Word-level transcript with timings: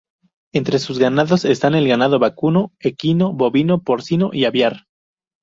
Entre 0.51 0.79
sus 0.79 0.97
ganados 0.97 1.45
están 1.45 1.75
el 1.75 1.87
ganado 1.87 2.17
vacuno, 2.17 2.73
equino, 2.79 3.33
bovino, 3.33 3.83
porcino 3.83 4.31
y 4.33 4.45
aviar. 4.45 4.87